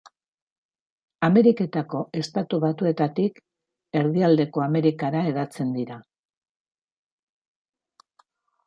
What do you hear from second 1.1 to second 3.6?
Ameriketako Estatu Batuetatik